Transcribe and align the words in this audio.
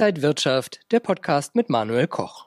Inside 0.00 0.22
Wirtschaft, 0.22 0.80
der 0.92 1.00
Podcast 1.00 1.54
mit 1.54 1.68
Manuel 1.68 2.06
Koch. 2.06 2.46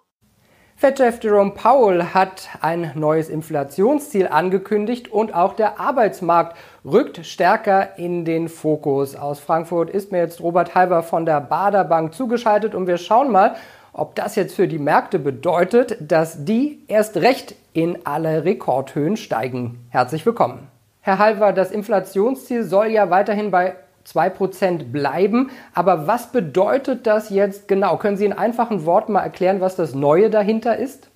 Fed-Chef 0.75 1.23
Jerome 1.23 1.51
Powell 1.51 2.03
hat 2.05 2.49
ein 2.61 2.93
neues 2.95 3.29
Inflationsziel 3.29 4.27
angekündigt 4.27 5.11
und 5.11 5.35
auch 5.35 5.55
der 5.55 5.79
Arbeitsmarkt 5.79 6.57
rückt 6.83 7.23
stärker 7.23 7.99
in 7.99 8.25
den 8.25 8.49
Fokus. 8.49 9.15
Aus 9.15 9.39
Frankfurt 9.39 9.91
ist 9.91 10.11
mir 10.11 10.17
jetzt 10.17 10.41
Robert 10.41 10.73
Halber 10.73 11.03
von 11.03 11.27
der 11.27 11.41
Bader 11.41 11.83
Bank 11.83 12.15
zugeschaltet 12.15 12.73
und 12.73 12.87
wir 12.87 12.97
schauen 12.97 13.29
mal, 13.31 13.55
ob 13.91 14.15
das 14.15 14.35
jetzt 14.35 14.55
für 14.55 14.67
die 14.67 14.79
Märkte 14.79 15.19
bedeutet, 15.19 15.97
dass 15.99 16.45
die 16.45 16.83
erst 16.87 17.17
recht 17.17 17.53
in 17.73 18.03
alle 18.03 18.45
Rekordhöhen 18.45 19.15
steigen. 19.15 19.85
Herzlich 19.91 20.25
willkommen. 20.25 20.69
Herr 21.01 21.19
Halver, 21.19 21.53
das 21.53 21.69
Inflationsziel 21.69 22.63
soll 22.63 22.87
ja 22.87 23.11
weiterhin 23.11 23.51
bei 23.51 23.75
2% 24.07 24.91
bleiben. 24.91 25.51
Aber 25.73 26.07
was 26.07 26.31
bedeutet 26.31 27.07
das 27.07 27.29
jetzt 27.29 27.67
genau? 27.67 27.97
Können 27.97 28.17
Sie 28.17 28.25
in 28.25 28.33
einfachen 28.33 28.85
Worten 28.85 29.13
mal 29.13 29.21
erklären, 29.21 29.61
was 29.61 29.75
das 29.75 29.93
Neue 29.93 30.29
dahinter 30.29 30.77
ist? 30.77 31.09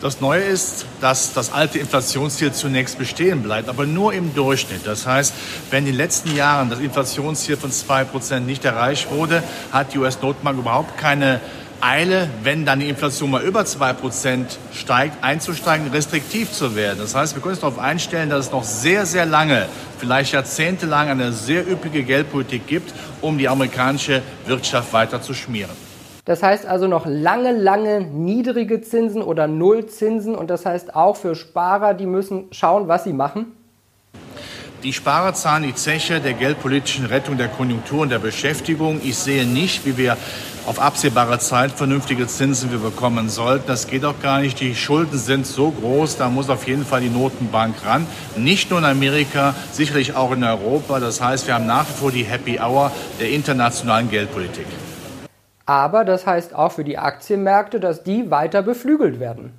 Das 0.00 0.20
Neue 0.20 0.42
ist, 0.42 0.86
dass 1.00 1.32
das 1.32 1.52
alte 1.52 1.80
Inflationsziel 1.80 2.52
zunächst 2.52 2.98
bestehen 2.98 3.42
bleibt, 3.42 3.68
aber 3.68 3.84
nur 3.84 4.12
im 4.12 4.32
Durchschnitt. 4.32 4.86
Das 4.86 5.08
heißt, 5.08 5.34
wenn 5.70 5.80
in 5.80 5.86
den 5.86 5.96
letzten 5.96 6.36
Jahren 6.36 6.70
das 6.70 6.78
Inflationsziel 6.78 7.56
von 7.56 7.72
2% 7.72 8.40
nicht 8.40 8.64
erreicht 8.64 9.10
wurde, 9.10 9.42
hat 9.72 9.94
die 9.94 9.98
US-Notbank 9.98 10.56
überhaupt 10.56 10.96
keine 10.98 11.40
Eile, 11.80 12.28
wenn 12.42 12.64
dann 12.64 12.80
die 12.80 12.88
Inflation 12.88 13.30
mal 13.30 13.42
über 13.42 13.60
2% 13.60 14.46
steigt, 14.72 15.22
einzusteigen, 15.22 15.88
restriktiv 15.88 16.50
zu 16.52 16.74
werden. 16.74 16.98
Das 16.98 17.14
heißt, 17.14 17.34
wir 17.34 17.42
können 17.42 17.52
uns 17.52 17.60
darauf 17.60 17.78
einstellen, 17.78 18.30
dass 18.30 18.46
es 18.46 18.52
noch 18.52 18.64
sehr, 18.64 19.06
sehr 19.06 19.26
lange, 19.26 19.66
vielleicht 19.98 20.32
jahrzehntelang 20.32 21.08
eine 21.08 21.32
sehr 21.32 21.70
üppige 21.70 22.02
Geldpolitik 22.02 22.66
gibt, 22.66 22.92
um 23.20 23.38
die 23.38 23.48
amerikanische 23.48 24.22
Wirtschaft 24.46 24.92
weiter 24.92 25.22
zu 25.22 25.34
schmieren. 25.34 25.70
Das 26.24 26.42
heißt 26.42 26.66
also 26.66 26.88
noch 26.88 27.06
lange, 27.06 27.52
lange 27.52 28.02
niedrige 28.02 28.82
Zinsen 28.82 29.22
oder 29.22 29.46
Nullzinsen 29.46 30.34
und 30.34 30.50
das 30.50 30.66
heißt 30.66 30.94
auch 30.94 31.16
für 31.16 31.34
Sparer, 31.34 31.94
die 31.94 32.06
müssen 32.06 32.48
schauen, 32.50 32.86
was 32.86 33.04
sie 33.04 33.14
machen? 33.14 33.52
Die 34.82 34.92
Sparer 34.92 35.34
zahlen 35.34 35.64
die 35.64 35.74
Zeche 35.74 36.20
der 36.20 36.34
geldpolitischen 36.34 37.06
Rettung 37.06 37.36
der 37.36 37.48
Konjunktur 37.48 38.02
und 38.02 38.10
der 38.10 38.20
Beschäftigung. 38.20 39.00
Ich 39.02 39.16
sehe 39.16 39.44
nicht, 39.44 39.86
wie 39.86 39.96
wir 39.96 40.16
auf 40.68 40.80
absehbare 40.80 41.38
Zeit 41.38 41.72
vernünftige 41.72 42.26
Zinsen 42.26 42.70
wir 42.70 42.78
bekommen 42.78 43.30
sollten. 43.30 43.66
Das 43.66 43.86
geht 43.86 44.04
auch 44.04 44.20
gar 44.20 44.40
nicht. 44.40 44.60
Die 44.60 44.74
Schulden 44.74 45.16
sind 45.16 45.46
so 45.46 45.70
groß, 45.70 46.18
da 46.18 46.28
muss 46.28 46.50
auf 46.50 46.68
jeden 46.68 46.84
Fall 46.84 47.00
die 47.00 47.08
Notenbank 47.08 47.74
ran. 47.86 48.06
Nicht 48.36 48.68
nur 48.68 48.78
in 48.80 48.84
Amerika, 48.84 49.54
sicherlich 49.72 50.14
auch 50.14 50.30
in 50.30 50.44
Europa. 50.44 51.00
Das 51.00 51.22
heißt, 51.22 51.46
wir 51.46 51.54
haben 51.54 51.66
nach 51.66 51.88
wie 51.88 51.94
vor 51.94 52.12
die 52.12 52.24
Happy 52.24 52.60
Hour 52.60 52.92
der 53.18 53.30
internationalen 53.30 54.10
Geldpolitik. 54.10 54.66
Aber 55.64 56.04
das 56.04 56.26
heißt 56.26 56.54
auch 56.54 56.72
für 56.72 56.84
die 56.84 56.98
Aktienmärkte, 56.98 57.80
dass 57.80 58.02
die 58.02 58.30
weiter 58.30 58.60
beflügelt 58.60 59.20
werden. 59.20 59.54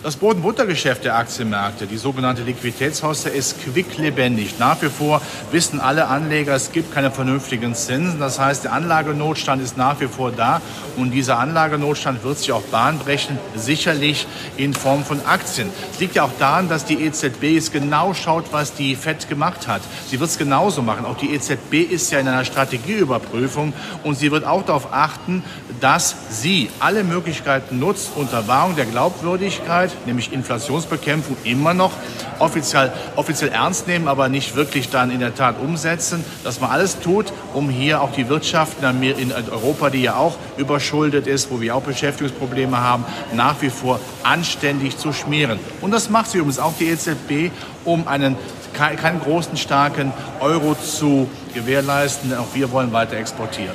Das 0.00 0.14
Boden-Butter-Geschäft 0.14 1.04
der 1.04 1.16
Aktienmärkte, 1.16 1.88
die 1.88 1.96
sogenannte 1.96 2.42
Liquiditätshauste, 2.44 3.30
ist 3.30 3.60
quicklebendig. 3.64 4.60
Nach 4.60 4.80
wie 4.80 4.90
vor 4.90 5.20
wissen 5.50 5.80
alle 5.80 6.06
Anleger, 6.06 6.54
es 6.54 6.70
gibt 6.70 6.94
keine 6.94 7.10
vernünftigen 7.10 7.74
Zinsen. 7.74 8.20
Das 8.20 8.38
heißt, 8.38 8.62
der 8.62 8.74
Anlagenotstand 8.74 9.60
ist 9.60 9.76
nach 9.76 10.00
wie 10.00 10.06
vor 10.06 10.30
da 10.30 10.60
und 10.96 11.10
dieser 11.10 11.40
Anlagenotstand 11.40 12.22
wird 12.22 12.38
sich 12.38 12.52
auch 12.52 12.62
Bahn 12.62 13.00
brechen, 13.00 13.40
sicherlich 13.56 14.28
in 14.56 14.72
Form 14.72 15.04
von 15.04 15.20
Aktien. 15.26 15.68
Es 15.92 15.98
liegt 15.98 16.14
ja 16.14 16.22
auch 16.22 16.38
daran, 16.38 16.68
dass 16.68 16.84
die 16.84 17.02
EZB 17.04 17.42
jetzt 17.54 17.72
genau 17.72 18.14
schaut, 18.14 18.52
was 18.52 18.74
die 18.74 18.94
FED 18.94 19.28
gemacht 19.28 19.66
hat. 19.66 19.82
Sie 20.08 20.20
wird 20.20 20.30
es 20.30 20.38
genauso 20.38 20.80
machen. 20.80 21.06
Auch 21.06 21.16
die 21.16 21.34
EZB 21.34 21.74
ist 21.90 22.12
ja 22.12 22.20
in 22.20 22.28
einer 22.28 22.44
Strategieüberprüfung 22.44 23.72
und 24.04 24.14
sie 24.16 24.30
wird 24.30 24.44
auch 24.44 24.64
darauf 24.64 24.92
achten, 24.92 25.42
dass 25.80 26.14
sie 26.30 26.70
alle 26.78 27.02
Möglichkeiten 27.02 27.80
nutzt, 27.80 28.10
unter 28.14 28.46
Wahrung 28.46 28.76
der 28.76 28.84
Glaubwürdigkeit, 28.84 29.87
Arbeit, 29.88 30.06
nämlich 30.06 30.32
Inflationsbekämpfung, 30.32 31.36
immer 31.44 31.74
noch 31.74 31.92
offiziell, 32.38 32.92
offiziell 33.16 33.50
ernst 33.50 33.86
nehmen, 33.86 34.08
aber 34.08 34.28
nicht 34.28 34.56
wirklich 34.56 34.90
dann 34.90 35.10
in 35.10 35.20
der 35.20 35.34
Tat 35.34 35.56
umsetzen, 35.60 36.24
dass 36.44 36.60
man 36.60 36.70
alles 36.70 37.00
tut, 37.00 37.32
um 37.54 37.70
hier 37.70 38.02
auch 38.02 38.12
die 38.12 38.28
Wirtschaft 38.28 38.78
in 38.82 39.32
Europa, 39.50 39.90
die 39.90 40.02
ja 40.02 40.16
auch 40.16 40.36
überschuldet 40.56 41.26
ist, 41.26 41.50
wo 41.50 41.60
wir 41.60 41.74
auch 41.74 41.82
Beschäftigungsprobleme 41.82 42.78
haben, 42.78 43.04
nach 43.34 43.60
wie 43.60 43.70
vor 43.70 44.00
anständig 44.22 44.98
zu 44.98 45.12
schmieren. 45.12 45.58
Und 45.80 45.90
das 45.90 46.10
macht 46.10 46.30
sie 46.30 46.38
übrigens 46.38 46.58
auch 46.58 46.74
die 46.78 46.88
EZB, 46.88 47.52
um 47.84 48.06
einen 48.06 48.36
keinen 48.74 49.20
großen, 49.20 49.56
starken 49.56 50.12
Euro 50.40 50.74
zu 50.74 51.28
gewährleisten. 51.54 52.36
Auch 52.36 52.54
wir 52.54 52.70
wollen 52.70 52.92
weiter 52.92 53.16
exportieren. 53.16 53.74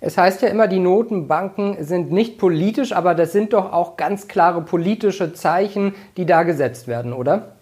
Es 0.00 0.16
heißt 0.16 0.42
ja 0.42 0.48
immer, 0.48 0.68
die 0.68 0.78
Notenbanken 0.78 1.82
sind 1.82 2.12
nicht 2.12 2.38
politisch, 2.38 2.92
aber 2.92 3.14
das 3.14 3.32
sind 3.32 3.52
doch 3.52 3.72
auch 3.72 3.96
ganz 3.96 4.28
klare 4.28 4.62
politische 4.62 5.32
Zeichen, 5.32 5.94
die 6.16 6.24
da 6.24 6.44
gesetzt 6.44 6.86
werden, 6.86 7.12
oder? 7.12 7.57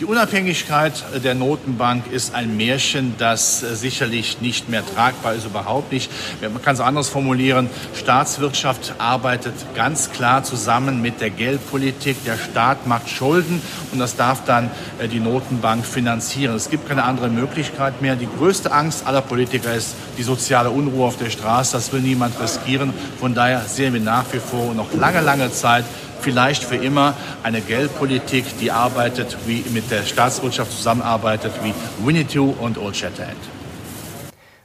Die 0.00 0.04
Unabhängigkeit 0.04 0.92
der 1.24 1.34
Notenbank 1.34 2.06
ist 2.12 2.32
ein 2.32 2.56
Märchen, 2.56 3.16
das 3.18 3.58
sicherlich 3.58 4.40
nicht 4.40 4.68
mehr 4.68 4.84
tragbar 4.86 5.34
ist, 5.34 5.44
überhaupt 5.44 5.90
nicht. 5.90 6.08
Man 6.40 6.62
kann 6.62 6.74
es 6.74 6.80
anders 6.80 7.08
formulieren. 7.08 7.68
Staatswirtschaft 7.96 8.94
arbeitet 8.98 9.54
ganz 9.74 10.12
klar 10.12 10.44
zusammen 10.44 11.02
mit 11.02 11.20
der 11.20 11.30
Geldpolitik. 11.30 12.24
Der 12.24 12.38
Staat 12.38 12.86
macht 12.86 13.10
Schulden 13.10 13.60
und 13.90 13.98
das 13.98 14.14
darf 14.14 14.44
dann 14.44 14.70
äh, 15.00 15.08
die 15.08 15.18
Notenbank 15.18 15.84
finanzieren. 15.84 16.54
Es 16.54 16.70
gibt 16.70 16.86
keine 16.86 17.02
andere 17.02 17.28
Möglichkeit 17.28 18.00
mehr. 18.00 18.14
Die 18.14 18.28
größte 18.38 18.70
Angst 18.70 19.04
aller 19.04 19.22
Politiker 19.22 19.74
ist 19.74 19.96
die 20.16 20.22
soziale 20.22 20.70
Unruhe 20.70 21.08
auf 21.08 21.16
der 21.16 21.30
Straße. 21.30 21.72
Das 21.72 21.92
will 21.92 22.02
niemand 22.02 22.40
riskieren. 22.40 22.94
Von 23.18 23.34
daher 23.34 23.62
sehen 23.62 23.94
wir 23.94 24.00
nach 24.00 24.26
wie 24.30 24.38
vor 24.38 24.74
noch 24.74 24.94
lange, 24.94 25.22
lange 25.22 25.50
Zeit 25.50 25.84
vielleicht 26.20 26.64
für 26.64 26.76
immer 26.76 27.14
eine 27.42 27.60
Geldpolitik, 27.60 28.44
die 28.58 28.70
arbeitet, 28.70 29.36
wie 29.46 29.64
mit 29.70 29.90
der 29.90 30.02
Staatswirtschaft 30.02 30.72
zusammenarbeitet, 30.72 31.52
wie 31.62 31.74
Winnetou 32.04 32.54
und 32.60 32.78
Old 32.78 32.96
Shatterhand. 32.96 33.38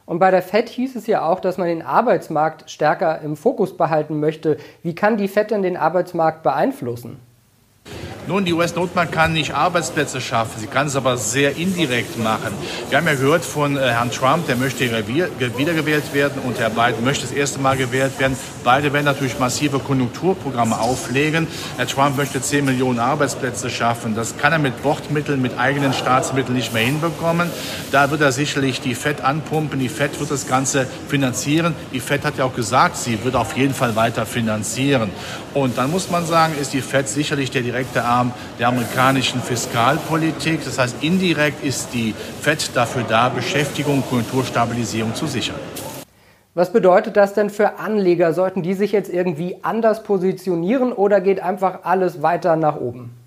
Und 0.05 0.19
bei 0.19 0.31
der 0.31 0.41
FED 0.41 0.69
hieß 0.69 0.95
es 0.95 1.07
ja 1.07 1.25
auch, 1.25 1.39
dass 1.39 1.57
man 1.57 1.67
den 1.67 1.81
Arbeitsmarkt 1.81 2.69
stärker 2.69 3.21
im 3.21 3.37
Fokus 3.37 3.77
behalten 3.77 4.19
möchte. 4.19 4.57
Wie 4.81 4.95
kann 4.95 5.17
die 5.17 5.27
FED 5.27 5.51
denn 5.51 5.63
den 5.63 5.77
Arbeitsmarkt 5.77 6.43
beeinflussen? 6.43 7.19
Nun, 8.25 8.45
die 8.45 8.53
US-Notbank 8.53 9.11
kann 9.11 9.33
nicht 9.33 9.53
Arbeitsplätze 9.53 10.21
schaffen, 10.21 10.59
sie 10.59 10.67
kann 10.67 10.87
es 10.87 10.95
aber 10.95 11.17
sehr 11.17 11.57
indirekt 11.57 12.17
machen. 12.17 12.53
Wir 12.89 12.97
haben 12.97 13.07
ja 13.07 13.15
gehört 13.15 13.43
von 13.43 13.75
äh, 13.75 13.81
Herrn 13.81 14.11
Trump, 14.11 14.47
der 14.47 14.55
möchte 14.55 14.89
wiedergewählt 15.57 16.13
werden 16.13 16.41
und 16.41 16.57
Herr 16.57 16.69
Biden 16.69 17.03
möchte 17.03 17.25
das 17.27 17.35
erste 17.35 17.59
Mal 17.59 17.75
gewählt 17.75 18.17
werden. 18.19 18.37
Beide 18.63 18.93
werden 18.93 19.05
natürlich 19.05 19.39
massive 19.39 19.79
Konjunkturprogramme 19.79 20.79
auflegen. 20.79 21.47
Herr 21.75 21.87
Trump 21.87 22.15
möchte 22.15 22.41
10 22.41 22.63
Millionen 22.63 22.99
Arbeitsplätze 22.99 23.69
schaffen. 23.69 24.15
Das 24.15 24.37
kann 24.37 24.53
er 24.53 24.59
mit 24.59 24.81
Bordmitteln, 24.81 25.41
mit 25.41 25.59
eigenen 25.59 25.91
Staatsmitteln 25.91 26.55
nicht 26.55 26.73
mehr 26.73 26.83
hinbekommen. 26.83 27.49
Da 27.91 28.09
wird 28.09 28.21
er 28.21 28.31
sicherlich 28.31 28.79
die 28.79 28.95
FED 28.95 29.21
anpumpen. 29.21 29.79
Die 29.79 29.89
FED 29.89 30.19
wird 30.21 30.31
das 30.31 30.47
Ganze 30.47 30.87
finanzieren. 31.09 31.75
Die 31.91 31.99
FED 31.99 32.23
hat 32.23 32.37
ja 32.37 32.45
auch 32.45 32.55
gesagt, 32.55 32.95
sie 32.95 33.21
wird 33.25 33.35
auf 33.35 33.57
jeden 33.57 33.73
Fall 33.73 33.97
weiter 33.97 34.25
finanzieren. 34.25 35.09
Und 35.53 35.77
dann 35.77 35.91
muss 35.91 36.09
man 36.09 36.25
sagen, 36.25 36.53
ist 36.59 36.73
die 36.73 36.81
FED 36.81 37.09
sicherlich 37.09 37.51
der 37.51 37.61
direkte 37.61 38.03
Arm 38.13 38.31
der 38.59 38.67
amerikanischen 38.67 39.41
Fiskalpolitik. 39.41 40.63
Das 40.63 40.77
heißt, 40.77 40.97
indirekt 41.01 41.63
ist 41.63 41.93
die 41.93 42.13
FED 42.41 42.71
dafür 42.75 43.03
da, 43.07 43.29
Beschäftigung, 43.29 44.03
Kulturstabilisierung 44.09 45.15
zu 45.15 45.25
sichern. 45.27 45.59
Was 46.53 46.71
bedeutet 46.71 47.17
das 47.17 47.33
denn 47.33 47.49
für 47.49 47.79
Anleger? 47.79 48.33
Sollten 48.33 48.61
die 48.61 48.75
sich 48.75 48.91
jetzt 48.91 49.11
irgendwie 49.11 49.57
anders 49.63 50.03
positionieren 50.03 50.93
oder 50.93 51.19
geht 51.19 51.41
einfach 51.41 51.79
alles 51.83 52.21
weiter 52.21 52.55
nach 52.55 52.75
oben? 52.75 53.22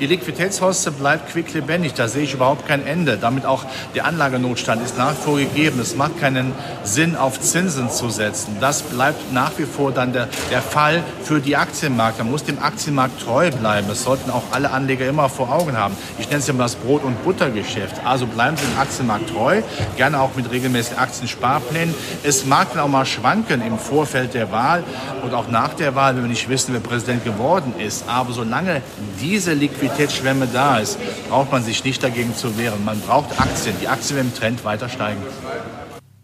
Die 0.00 0.06
Liquiditätshauste 0.06 0.92
bleibt 0.92 1.32
quicklebendig, 1.32 1.92
da 1.94 2.06
sehe 2.06 2.22
ich 2.22 2.32
überhaupt 2.32 2.68
kein 2.68 2.86
Ende. 2.86 3.18
Damit 3.20 3.44
auch 3.44 3.64
der 3.96 4.04
Anlagenotstand 4.04 4.80
ist 4.80 4.96
nach 4.96 5.10
wie 5.10 5.22
vor 5.24 5.38
gegeben. 5.38 5.80
Es 5.80 5.96
macht 5.96 6.20
keinen 6.20 6.52
Sinn, 6.84 7.16
auf 7.16 7.40
Zinsen 7.40 7.90
zu 7.90 8.08
setzen. 8.08 8.58
Das 8.60 8.82
bleibt 8.82 9.32
nach 9.32 9.50
wie 9.56 9.64
vor 9.64 9.90
dann 9.90 10.12
der, 10.12 10.28
der 10.52 10.62
Fall 10.62 11.02
für 11.24 11.40
die 11.40 11.56
Aktienmärkte. 11.56 12.22
Man 12.22 12.30
muss 12.30 12.44
dem 12.44 12.62
Aktienmarkt 12.62 13.20
treu 13.20 13.50
bleiben. 13.50 13.88
Das 13.88 14.04
sollten 14.04 14.30
auch 14.30 14.44
alle 14.52 14.70
Anleger 14.70 15.08
immer 15.08 15.28
vor 15.28 15.52
Augen 15.52 15.76
haben. 15.76 15.96
Ich 16.20 16.26
nenne 16.28 16.38
es 16.38 16.46
ja 16.46 16.52
mal 16.54 16.62
das 16.62 16.76
Brot- 16.76 17.02
und 17.02 17.24
Buttergeschäft. 17.24 17.96
Also 18.04 18.26
bleiben 18.26 18.56
Sie 18.56 18.66
dem 18.66 18.78
Aktienmarkt 18.78 19.30
treu, 19.30 19.62
gerne 19.96 20.20
auch 20.20 20.36
mit 20.36 20.48
regelmäßigen 20.48 20.98
Aktiensparplänen. 20.98 21.92
Es 22.22 22.46
mag 22.46 22.72
dann 22.72 22.82
auch 22.82 22.88
mal 22.88 23.04
schwanken 23.04 23.62
im 23.66 23.78
Vorfeld 23.78 24.34
der 24.34 24.52
Wahl 24.52 24.84
und 25.24 25.34
auch 25.34 25.48
nach 25.48 25.74
der 25.74 25.96
Wahl, 25.96 26.14
wenn 26.14 26.22
wir 26.22 26.28
nicht 26.28 26.48
wissen, 26.48 26.72
wer 26.72 26.80
Präsident 26.80 27.24
geworden 27.24 27.74
ist. 27.78 28.04
Aber 28.08 28.32
solange 28.32 28.80
diese 29.20 29.54
Liquidität 29.54 29.87
Liquiditätsschwemme 29.88 30.46
da 30.52 30.78
ist, 30.78 30.98
braucht 31.28 31.50
man 31.50 31.62
sich 31.62 31.84
nicht 31.84 32.02
dagegen 32.02 32.34
zu 32.34 32.58
wehren. 32.58 32.84
Man 32.84 33.00
braucht 33.00 33.40
Aktien. 33.40 33.74
Die 33.80 33.88
Aktien 33.88 34.16
werden 34.16 34.28
im 34.28 34.34
Trend 34.34 34.64
weiter 34.64 34.88
steigen. 34.88 35.20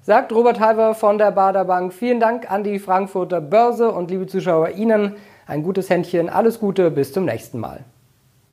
Sagt 0.02 0.32
Robert 0.32 0.61
Halver 0.61 0.94
von 0.94 1.16
der 1.16 1.31
Bader 1.31 1.64
Bank. 1.64 1.94
Vielen 1.94 2.20
Dank 2.20 2.50
an 2.50 2.62
die 2.62 2.78
Frankfurter 2.78 3.40
Börse 3.40 3.90
und 3.90 4.11
liebe 4.11 4.26
Zuschauer 4.26 4.70
Ihnen 4.70 5.16
ein 5.46 5.62
gutes 5.62 5.88
Händchen. 5.88 6.28
Alles 6.28 6.61
Gute, 6.61 6.90
bis 6.90 7.12
zum 7.12 7.25
nächsten 7.25 7.58
Mal. 7.58 7.84